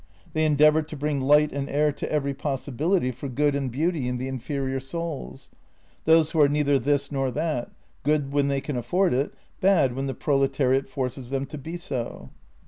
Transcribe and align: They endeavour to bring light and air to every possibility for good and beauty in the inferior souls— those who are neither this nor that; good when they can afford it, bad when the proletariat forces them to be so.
They 0.33 0.45
endeavour 0.45 0.81
to 0.81 0.95
bring 0.97 1.21
light 1.21 1.53
and 1.53 1.69
air 1.69 1.91
to 1.91 2.11
every 2.11 2.33
possibility 2.33 3.11
for 3.11 3.29
good 3.29 3.53
and 3.55 3.71
beauty 3.71 4.07
in 4.07 4.17
the 4.17 4.27
inferior 4.27 4.79
souls— 4.79 5.51
those 6.05 6.31
who 6.31 6.41
are 6.41 6.49
neither 6.49 6.79
this 6.79 7.11
nor 7.11 7.29
that; 7.29 7.69
good 8.01 8.31
when 8.31 8.47
they 8.47 8.61
can 8.61 8.77
afford 8.77 9.13
it, 9.13 9.31
bad 9.59 9.93
when 9.95 10.07
the 10.07 10.15
proletariat 10.15 10.89
forces 10.89 11.29
them 11.29 11.45
to 11.45 11.57
be 11.59 11.77
so. 11.77 12.31